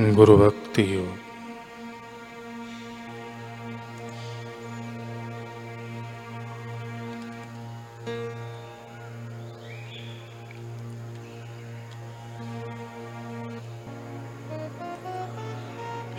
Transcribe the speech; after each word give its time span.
गुरु 0.00 0.36
भक्ति 0.36 0.94
योग 0.94 1.18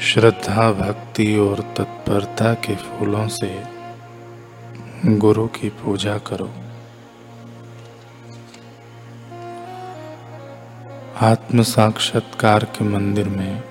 श्रद्धा, 0.01 0.71
भक्ति 0.71 1.37
और 1.37 1.59
तत्परता 1.59 2.53
के 2.53 2.75
फूलों 2.75 3.27
से 3.27 3.63
गुरु 5.05 5.47
की 5.47 5.69
पूजा 5.69 6.17
करो। 6.17 6.51
आत्म 11.21 11.61
साक्षात्कार 11.61 12.63
के 12.63 12.85
मंदिर 12.85 13.29
में 13.29 13.70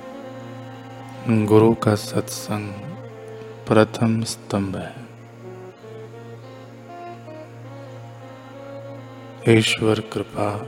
गुरु 1.29 1.75
का 1.75 1.95
सत्संग 1.95 2.71
प्रथम 3.69 4.23
स्तंभ 4.23 4.77
है। 4.77 4.95
ईश्वर 9.59 10.01
कृपा 10.01 10.67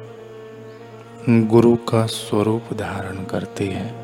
गुरु 1.29 1.77
का 1.77 2.07
स्वरूप 2.07 2.63
धारण 2.73 3.25
करती 3.25 3.67
है। 3.67 3.95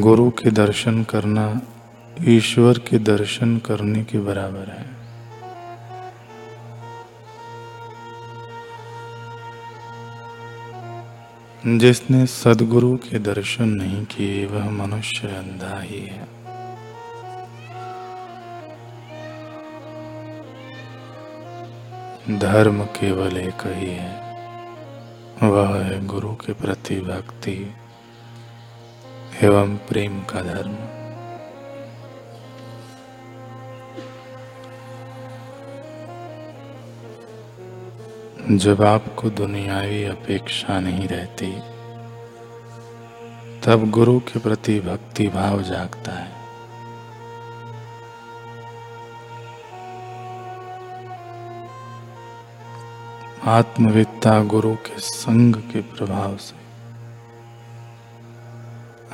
गुरु 0.00 0.30
के 0.30 0.50
दर्शन 0.50 1.02
करना 1.02 1.60
ईश्वर 2.24 2.78
के 2.78 2.98
दर्शन 2.98 3.58
करने 3.58 4.04
के 4.04 4.18
बराबर 4.18 4.68
है। 4.68 5.01
जिसने 11.66 12.26
सदगुरु 12.26 12.96
के 12.96 13.18
दर्शन 13.18 13.68
नहीं 13.68 14.04
किए, 14.04 14.46
वह 14.46 14.70
मनुष्य 14.70 15.28
अंधा 15.28 15.80
ही 15.80 16.00
है। 16.00 16.26
धर्म 22.38 22.84
केवल 22.84 23.36
एक 23.36 23.66
ही 23.66 23.90
है, 23.90 24.12
वह 25.42 25.76
है 25.76 26.06
गुरु 26.06 26.34
के 26.34 26.52
प्रति 26.52 27.00
भक्ति 27.00 27.74
एवं 29.42 29.76
प्रेम 29.76 30.20
का 30.22 30.42
धर्म। 30.42 30.91
जब 38.58 38.82
आपको 38.82 39.30
दुनियावी 39.30 40.04
अपेक्षा 40.04 40.80
नहीं 40.80 41.08
रहती, 41.08 41.52
तब 43.60 43.90
गुरु 43.90 44.20
के 44.20 44.38
प्रति 44.38 44.80
भक्ति 44.80 45.28
भाव 45.28 45.62
जागता 45.62 46.12
है। 46.12 46.32
आत्मविद्ता 53.44 54.42
गुरु 54.42 54.74
के 54.74 54.98
संग 54.98 55.56
के 55.56 55.80
प्रभाव 55.80 56.36
से 56.36 56.62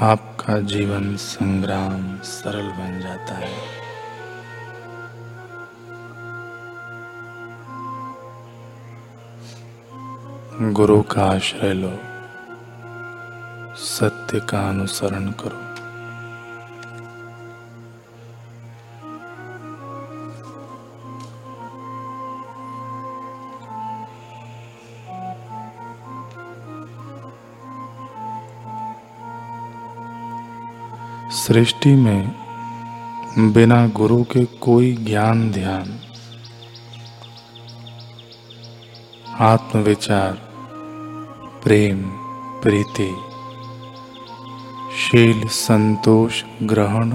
आपका 0.01 0.59
जीवन 0.59 1.17
संग्राम 1.17 2.19
सरल 2.19 2.69
बन 2.69 3.01
जाता 3.01 3.35
है। 3.35 3.88
गुरु 10.61 11.03
का 11.03 11.25
आश्रय 11.25 11.73
लो। 11.75 11.99
सत्य 13.77 14.41
का 14.41 14.69
अनुसरण 14.69 15.31
करो। 15.31 15.69
सृष्टि 31.31 31.95
में 31.95 32.35
बिना 33.53 33.87
गुरु 33.87 34.25
के 34.25 34.45
कोई 34.45 34.97
ज्ञान, 34.97 35.51
ध्यान, 35.51 36.01
आत्मविचार 39.41 40.48
प्रेम, 41.65 42.03
प्रीति, 42.63 43.09
शील 44.97 45.47
संतोष 45.49 46.43
ग्रहण 46.63 47.15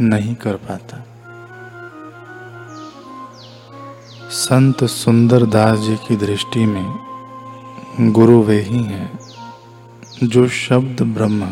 नहीं 0.00 0.34
कर 0.34 0.56
पाता। 0.56 0.96
संत 4.30 4.84
सुंदर 4.84 5.46
दास 5.46 5.78
जी 5.78 5.96
की 5.96 6.16
दृष्टि 6.16 6.66
में 6.66 8.12
गुरु 8.12 8.42
वे 8.42 8.60
ही 8.60 8.82
हैं 8.82 9.10
जो 10.24 10.46
शब्द 10.48 11.02
ब्रह्म 11.14 11.46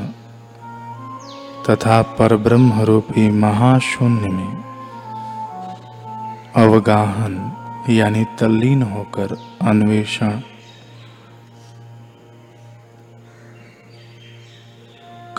तथा 1.68 2.00
परब्रह्म 2.18 2.82
रूपी 2.82 3.28
महाशून्य 3.30 4.28
में 4.28 4.62
अवगाहन 6.56 7.36
यानी 7.90 8.24
तल्लीन 8.40 8.82
होकर 8.82 9.36
अन्वेषण 9.62 10.40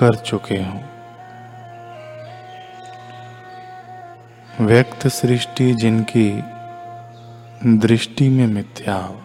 कर 0.04 0.16
चुके 0.16 0.56
हों। 0.56 0.82
व्यक्त 4.66 5.08
सृष्टि 5.08 5.74
जिनकी 5.74 6.44
दृष्टि 7.66 8.30
में 8.30 8.48
मिथ्या 8.48 8.96
हो। 8.96 9.22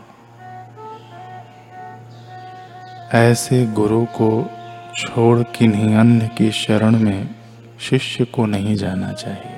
ऐसे 3.15 3.67
गुरु 3.67 4.05
को 4.05 4.51
छोड़ 4.97 5.43
किन्हीं 5.43 5.97
अन्य 5.97 6.29
की 6.29 6.51
शरण 6.51 6.99
में 6.99 7.35
शिष्य 7.81 8.25
को 8.25 8.47
नहीं 8.47 8.77
जाना 8.77 9.13
चाहिए। 9.13 9.57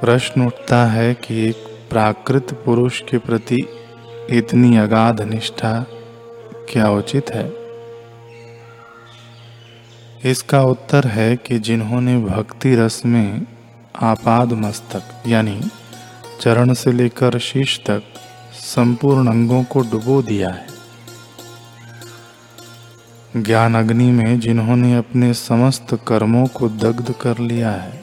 प्रश्न 0.00 0.46
उठता 0.46 0.86
है 0.86 1.14
कि 1.14 1.48
एक 1.48 1.86
प्राकृत 1.90 2.62
पुरुष 2.64 3.00
के 3.00 3.18
प्रति 3.18 3.68
इतनी 4.30 4.76
अगाध 4.76 5.22
निष्ठा 5.22 5.86
क्या 6.68 6.88
उचित 6.90 7.30
है? 7.30 7.52
इसका 10.24 10.62
उत्तर 10.62 11.06
है 11.06 11.36
कि 11.36 11.58
जिन्होंने 11.58 12.18
भक्ति 12.18 12.74
रस 12.76 13.02
में 13.06 13.46
आपाद 14.02 14.52
मस्तक, 14.52 15.02
यानी 15.26 15.60
चरण 16.40 16.72
से 16.74 16.92
लेकर 16.92 17.38
शीश 17.38 17.80
तक 17.86 18.02
संपूर्ण 18.54 19.28
अंगों 19.28 19.62
को 19.64 19.80
डुबो 19.80 20.22
दिया 20.22 20.50
है। 20.50 20.66
ज्ञान 23.36 23.74
अग्नि 23.74 24.10
में 24.10 24.40
जिन्होंने 24.40 24.94
अपने 24.96 25.32
समस्त 25.34 25.98
कर्मों 26.06 26.46
को 26.46 26.68
दग्ध 26.68 27.12
कर 27.12 27.38
लिया 27.38 27.70
है, 27.70 28.02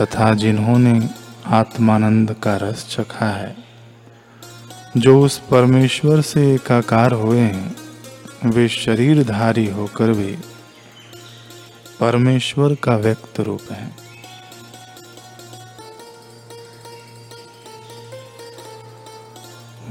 तथा 0.00 0.34
जिन्होंने 0.34 1.08
आत्मानंद 1.46 2.32
का 2.42 2.56
रस 2.56 2.86
चखा 2.90 3.26
है। 3.26 3.71
जो 4.96 5.24
उस 5.24 5.38
परमेश्वर 5.38 6.20
से 6.20 6.54
एकाकार 6.54 7.12
हुए 7.12 7.40
हैं, 7.40 7.76
वे 8.44 8.68
शरीरधारी 8.68 9.70
होकर 9.70 10.12
भी 10.12 10.36
परमेश्वर 12.00 12.74
का 12.74 12.96
व्यक्त 12.96 13.40
रूप 13.40 13.72
है। 13.72 13.96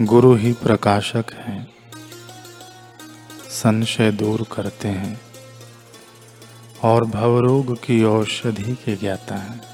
गुरु 0.02 0.36
ही 0.36 0.54
प्रकाशक 0.54 1.26
हैं, 1.34 1.68
संशय 3.50 4.12
दूर 4.12 4.46
करते 4.52 4.88
हैं, 4.88 5.22
और 6.84 7.04
भवरोग 7.04 7.84
की 7.84 8.04
औषधि 8.04 8.76
के 8.76 8.96
ज्ञाता 8.96 9.36
हैं। 9.36 9.71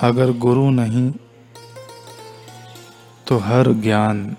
अगर 0.00 0.32
गुरु 0.32 0.70
नहीं 0.70 1.12
तो 3.26 3.38
हर 3.38 3.72
ज्ञान 3.72 4.36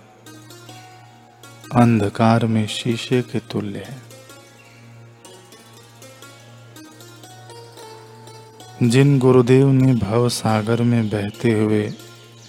अंधकार 1.76 2.46
में 2.46 2.68
शीशे 2.68 3.22
के 3.22 3.40
तुल्य 3.40 3.80
है। 3.80 4.06
जिन 8.84 9.20
गुरुदेव 9.20 9.68
ने 9.68 9.94
भव 9.94 10.30
सागर 10.30 10.82
में 10.82 11.10
बहते 11.10 11.52
हुए 11.52 11.94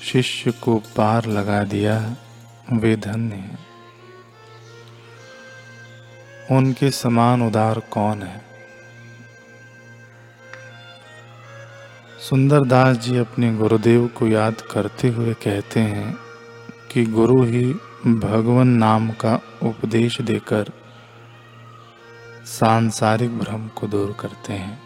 शिष्य 0.03 0.51
को 0.51 0.77
पार 0.77 1.27
लगा 1.27 1.65
दिया, 1.65 2.17
वे 2.73 2.97
धन्य 2.97 3.35
हैं। 3.35 3.59
उनके 6.51 6.91
समान 6.91 7.43
उदार 7.43 7.81
कौन 7.81 8.23
है? 8.23 8.56
सुंदरदास 12.31 12.97
जी 12.97 13.19
अपने 13.19 13.55
गुरुदेव 13.55 14.07
को 14.07 14.27
याद 14.27 14.61
करते 14.61 15.09
हुए 15.09 15.35
कहते 15.35 15.81
हैं 15.81 16.19
कि 16.93 17.07
गुरु 17.07 17.43
ही 17.43 17.65
भगवान 18.07 18.69
नाम 18.69 19.11
का 19.11 19.41
उपदेश 19.63 20.21
देकर 20.21 20.71
सांसारिक 22.45 23.39
भ्रम 23.39 23.69
को 23.69 23.87
दूर 23.87 24.17
करते 24.21 24.53
हैं। 24.53 24.83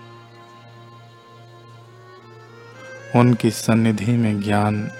उनकी 3.17 3.51
सन्निधि 3.51 4.13
में 4.13 4.41
ज्ञान, 4.41 4.91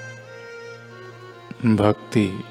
भक्ति 1.67 2.45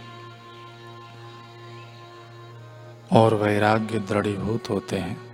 और 3.12 3.34
वैराग्य 3.34 4.00
दृढ़ीभूत 4.00 4.70
होते 4.70 4.98
हैं। 4.98 5.29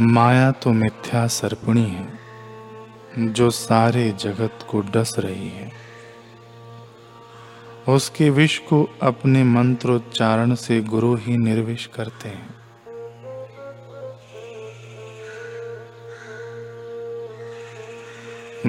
माया 0.00 0.50
तो 0.50 0.70
मिथ्या 0.70 1.26
सर्पणी 1.26 1.86
है, 1.86 2.08
जो 3.32 3.50
सारे 3.50 4.10
जगत 4.10 4.66
को 4.70 4.80
डस 4.80 5.14
रही 5.18 5.48
है। 5.48 5.72
उसके 7.88 8.30
विष 8.30 8.58
को 8.58 8.90
अपने 9.02 9.44
मंत्रोच्चारण 9.44 10.54
से 10.54 10.80
गुरु 10.80 11.16
ही 11.16 11.36
निर्विष 11.36 11.86
करते 11.86 12.28
हैं। 12.28 12.54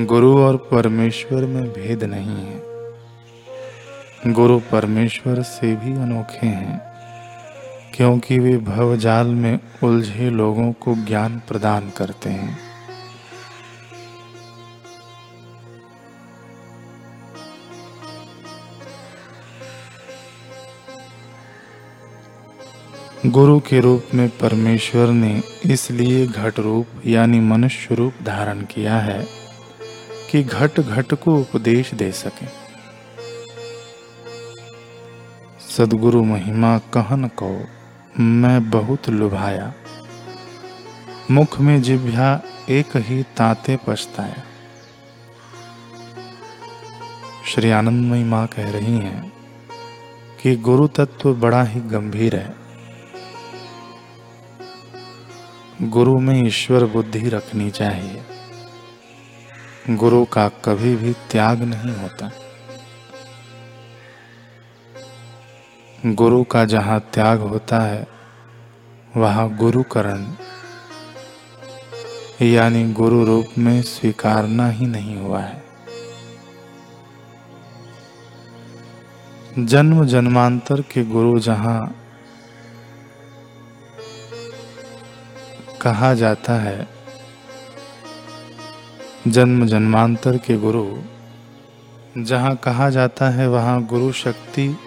गुरु 0.06 0.38
और 0.38 0.58
परमेश्वर 0.58 1.46
में 1.46 1.74
भेद 1.74 2.04
नहीं 2.04 2.46
है। 2.46 2.70
गुरु 4.34 4.60
परमेश्वर 4.60 5.42
से 5.42 5.76
भी 5.76 5.92
अनोखे 5.92 6.48
हैं। 6.48 6.89
क्योंकि 8.00 8.40
वे 8.40 8.58
भवजाल 8.58 9.28
में 9.28 9.60
उलझे 9.84 10.30
लोगों 10.30 10.72
को 10.72 10.96
ज्ञान 10.96 11.42
प्रदान 11.48 11.90
करते 11.90 12.30
हैं। 12.30 12.60
गुरु 23.26 23.60
के 23.60 23.80
रूप 23.80 24.06
में 24.14 24.30
परमेश्वर 24.30 25.08
ने 25.08 25.44
इसलिए 25.66 26.28
घट 26.28 26.60
रूप 26.60 26.88
यानी 27.06 27.40
मनुष्य 27.40 27.96
रूप 27.96 28.14
धारण 28.24 28.62
किया 28.62 28.98
है 28.98 29.28
कि 30.32 30.44
घट 30.44 30.80
घट 30.80 31.14
को 31.14 31.38
उपदेश 31.38 31.94
दे 31.94 32.12
सके। 32.12 32.48
सदगुरु 35.70 36.24
महिमा 36.24 36.78
कहन 36.78 37.28
को 37.28 37.79
मैं 38.18 38.70
बहुत 38.70 39.10
लुभाया। 39.10 39.74
मुख 41.32 41.60
में 41.60 41.82
जिभ्या 41.82 42.42
एक 42.70 42.86
ही 42.96 43.24
ताते 43.24 43.78
पछताया 43.88 44.44
श्री 47.48 47.72
आनंदमयी 47.72 48.24
माँ 48.24 48.48
कह 48.48 48.72
रही 48.72 48.98
हैं 48.98 49.34
कि 50.42 50.56
गुरु 50.56 50.88
तत्व 50.88 51.36
बड़ा 51.36 51.64
ही 51.64 51.80
गंभीर 51.80 52.36
है। 52.36 52.56
गुरु 55.82 56.20
में 56.20 56.48
ईश्वर 56.48 56.86
बुद्धि 56.86 57.30
रखनी 57.30 57.72
चाहिए। 57.72 58.22
गुरु 59.90 60.26
का 60.26 60.50
कभी 60.50 60.96
भी 60.96 61.14
त्याग 61.14 61.62
नहीं 61.62 61.96
होता। 61.96 62.32
गुरु 66.06 66.44
का 66.44 66.66
जहाँ 66.66 67.00
त्याग 67.00 67.40
होता 67.40 67.80
है, 67.80 68.08
वहाँ 69.18 69.56
गुरुकरण। 69.56 70.28
यानी 72.46 72.94
गुरु 72.94 73.26
रूप 73.26 73.46
में 73.58 73.82
स्वीकारना 73.82 74.70
ही 74.70 74.86
नहीं 74.86 75.18
हुआ 75.18 75.40
है। 75.40 75.64
जन्म 79.60 80.06
जन्मांतर 80.06 80.82
के 80.82 81.06
गुरु 81.06 81.40
जहाँ 81.40 81.96
कहा 85.82 86.14
जाता 86.14 86.54
है, 86.54 86.88
जन्म 89.28 89.68
जन्मांतर 89.68 90.38
के 90.38 90.58
गुरु, 90.58 90.98
जहाँ 92.18 92.56
कहा 92.56 92.90
जाता 92.90 93.30
है, 93.30 93.48
वहाँ 93.48 93.84
गुरु 93.84 94.12
शक्ति 94.12 94.78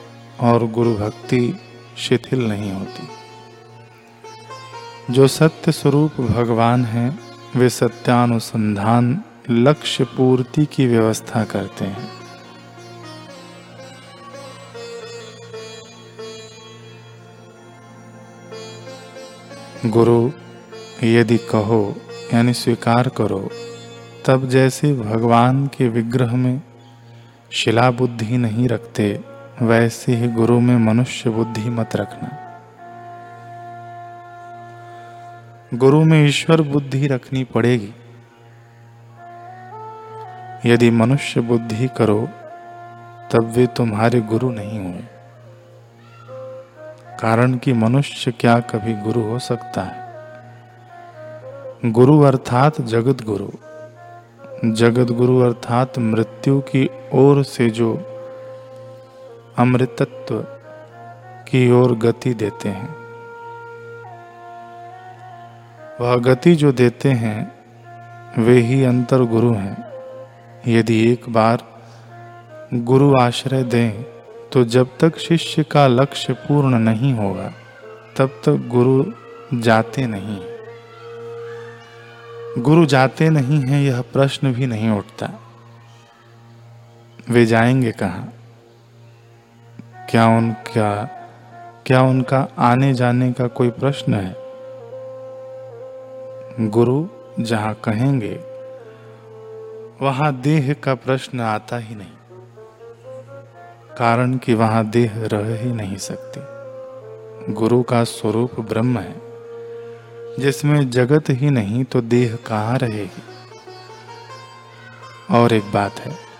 और 0.42 0.66
गुरु 0.66 0.94
भक्ति 0.94 1.60
शिथिल 1.98 2.48
नहीं 2.48 2.72
होती। 2.72 3.08
जो 5.12 5.28
सत्य 5.28 5.72
स्वरूप 5.72 6.20
भगवान 6.20 6.84
हैं, 6.84 7.20
वे 7.56 7.68
सत्यानुसंधान, 7.68 9.22
लक्ष्य 9.50 10.04
पूर्ति 10.04 10.66
की 10.66 10.86
व्यवस्था 10.86 11.44
करते 11.44 11.84
हैं। 11.84 12.22
गुरु, 19.86 20.30
यदि 21.04 21.38
कहो, 21.38 21.96
यानी 22.34 22.52
स्वीकार 22.52 23.08
करो, 23.08 23.50
तब 24.26 24.48
जैसे 24.48 24.94
भगवान 24.94 25.66
के 25.66 25.88
विग्रह 25.88 26.36
में 26.36 26.62
शिला 27.50 27.90
बुद्धि 27.90 28.38
नहीं 28.38 28.68
रखते 28.68 29.31
वैसे 29.60 30.14
ही 30.14 30.28
गुरु 30.28 30.60
में 30.60 30.76
मनुष्य 30.76 31.30
बुद्धि 31.30 31.70
मत 31.70 31.96
रखना। 31.96 32.30
गुरु 35.74 36.04
में 36.04 36.26
ईश्वर 36.26 36.62
बुद्धि 36.62 37.06
रखनी 37.06 37.44
पड़ेगी। 37.44 37.94
यदि 40.66 40.90
मनुष्य 40.90 41.40
बुद्धि 41.40 41.88
करो, 41.88 42.28
तब 43.32 43.52
वे 43.56 43.66
तुम्हारे 43.66 44.20
गुरु 44.20 44.50
नहीं 44.50 44.78
हुए 44.78 45.02
कारण 47.20 47.54
कि 47.54 47.72
मनुष्य 47.72 48.30
क्या 48.30 48.60
कभी 48.60 48.94
गुरु 48.94 49.20
हो 49.20 49.38
सकता 49.38 49.82
है? 49.82 50.02
गुरु 51.92 52.20
अर्थात 52.20 52.80
जगत 52.80 53.22
गुरु 53.22 53.48
जगत 54.72 55.12
गुरु 55.12 55.40
अर्थात 55.40 55.98
मृत्यु 55.98 56.60
की 56.60 56.90
ओर 57.12 57.44
से 57.44 57.70
जो 57.70 58.11
अमृतत्व 59.58 60.40
की 61.48 61.70
ओर 61.72 61.96
गति 61.98 62.34
देते 62.34 62.68
हैं। 62.68 62.94
वह 66.00 66.16
गति 66.16 66.54
जो 66.54 66.72
देते 66.72 67.08
हैं, 67.08 67.52
वे 68.38 68.58
ही 68.58 68.84
अंतर 68.84 69.22
गुरु 69.22 69.54
हैं। 69.54 69.76
यदि 70.66 71.12
एक 71.12 71.28
बार 71.28 71.64
गुरु 72.74 73.14
आश्रय 73.16 73.62
दें 73.64 74.02
तो 74.52 74.64
जब 74.64 74.88
तक 75.00 75.18
शिष्य 75.18 75.62
का 75.62 75.86
लक्ष्य 75.86 76.32
पूर्ण 76.32 76.78
नहीं 76.78 77.14
होगा, 77.14 77.52
तब 78.16 78.28
तक 78.44 78.68
गुरु 78.68 79.04
जाते 79.60 80.06
नहीं 80.06 80.40
गुरु 82.58 82.86
जाते 82.86 83.30
नहीं 83.30 83.60
हैं, 83.60 83.82
यह 83.82 84.00
प्रश्न 84.02 84.52
भी 84.52 84.66
नहीं 84.66 84.90
उठता। 84.90 85.30
वे 87.30 87.46
जाएँगे 87.46 87.92
कहाँ? 87.92 88.32
क्या 90.12 90.26
उनका 90.26 91.04
क्या 91.86 92.02
उनका 92.02 92.48
आने 92.58 92.94
जाने 92.94 93.32
का 93.32 93.46
कोई 93.46 93.70
प्रश्न 93.70 94.14
है? 94.14 94.36
गुरु 96.68 97.06
जहाँ 97.40 97.74
कहेंगे, 97.74 98.40
वहाँ 100.06 100.40
देह 100.40 100.72
का 100.72 100.94
प्रश्न 100.94 101.40
आता 101.40 101.76
ही 101.76 101.94
नहीं। 101.94 102.08
कारण 103.98 104.36
कि 104.36 104.54
वहाँ 104.54 104.86
देह 104.86 105.12
रह 105.16 105.60
ही 105.60 105.72
नहीं 105.72 105.96
सकती। 105.96 106.40
गुरु 107.52 107.82
का 107.82 108.04
स्वरूप 108.04 108.60
ब्रह्म 108.60 108.98
है। 108.98 109.22
जिसमें 110.38 110.90
जगत 110.90 111.24
ही 111.30 111.50
नहीं 111.50 111.84
तो 111.84 112.00
देह 112.00 112.38
कहाँ 112.46 112.78
रहेगी? 112.78 113.22
और 115.30 115.52
एक 115.52 115.72
बात 115.72 116.00
है 116.00 116.31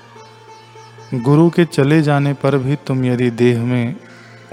गुरु 1.15 1.51
के 1.51 1.65
चले 1.65 2.03
जाने 2.03 2.33
पर 2.33 2.57
भी 2.59 2.77
तुम 2.77 3.05
यदि 3.05 3.31
देह 3.31 3.63
में 3.63 3.97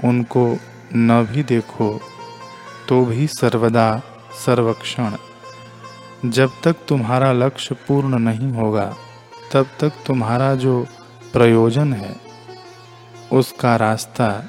उनको 0.04 0.56
न 0.96 1.26
भी 1.30 1.42
देखो 1.42 2.00
तो 2.88 3.04
भी 3.04 3.26
सर्वदा 3.26 4.02
सर्वक्षण। 4.46 5.16
जब 6.24 6.50
तक 6.64 6.76
तुम्हारा 6.88 7.32
लक्ष्य 7.32 7.74
पूर्ण 7.74 8.18
नहीं 8.18 8.52
होगा, 8.52 8.96
तब 9.52 9.66
तक 9.80 9.92
तुम्हारा 10.06 10.54
जो 10.54 10.86
प्रयोजन 11.32 11.92
है, 11.92 12.16
उसका 13.32 13.76
रास्ता 13.76 14.44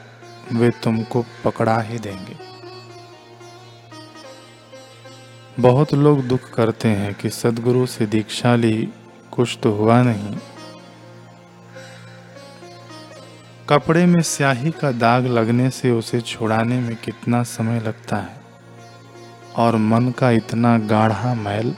वे 0.54 0.70
तुमको 0.70 1.26
पकड़ा 1.46 1.82
ही 1.82 2.00
देंगे। 2.00 2.36
बहुत 5.60 5.94
लोग 5.94 6.22
दुख 6.22 6.54
करते 6.54 6.88
हैं 6.88 7.14
कि 7.14 7.30
सदगुरु 7.30 7.86
से 7.86 8.06
दीक्षा 8.06 8.56
ली 8.56 8.90
कुछ 9.32 9.58
तो 9.64 9.72
हुआ 9.72 10.02
नहीं। 10.02 10.38
कपड़े 13.72 14.06
में 14.06 14.22
स्याही 14.22 14.72
का 14.72 14.92
दाग 14.92 15.26
लगने 15.26 15.70
से 15.70 15.92
उसे 15.92 16.22
छुड़ाने 16.22 16.80
में 16.80 16.96
कितना 16.96 17.44
समय 17.44 17.80
लगता 17.80 18.18
है? 18.18 18.42
और 19.56 19.76
मन 19.76 20.12
का 20.12 20.32
इतना 20.32 20.78
गाढ़ा 20.78 21.34
मैल 21.34 21.76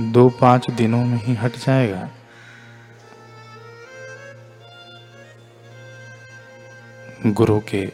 दो 0.00 0.28
पाँच 0.28 0.70
दिनों 0.70 1.04
में 1.04 1.24
ही 1.24 1.34
हट 1.34 1.56
जाएगा। 1.56 2.08
गुरु 7.26 7.60
के 7.60 7.92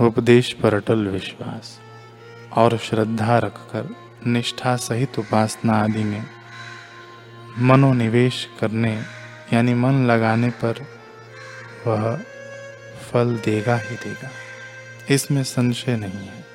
उपदेश 0.00 0.52
पर 0.52 0.74
अटल 0.74 1.06
विश्वास 1.06 1.80
और 2.52 2.78
श्रद्धा 2.78 3.38
रखकर, 3.38 3.94
निष्ठा 4.26 4.76
सहित 4.76 5.18
उपासना 5.18 5.72
आदि 5.72 6.04
में 6.04 6.24
मनोनिवेश 7.58 8.48
करने, 8.60 9.02
यानी 9.52 9.74
मन 9.74 10.06
लगाने 10.06 10.50
पर 10.50 10.99
वह 11.86 12.20
फल 13.10 13.36
देगा 13.36 13.76
ही 13.76 13.96
देगा। 13.96 14.30
इसमें 15.10 15.44
संशय 15.44 15.96
नहीं 15.96 16.28
है। 16.28 16.49